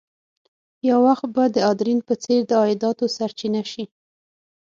[0.89, 3.83] یو وخت به د اردن په څېر د عایداتو سرچینه شي.